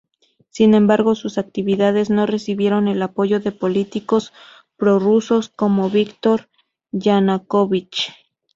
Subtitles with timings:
[0.49, 4.33] Sin embargo, sus actividades no recibieron el apoyo de políticos
[4.75, 6.49] prorrusos como Víktor
[6.91, 8.11] Yanukóvich.